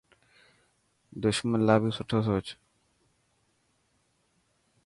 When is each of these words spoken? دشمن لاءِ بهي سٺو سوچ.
دشمن 1.23 1.59
لاءِ 1.67 1.79
بهي 1.81 1.91
سٺو 1.97 2.17
سوچ. 2.27 2.47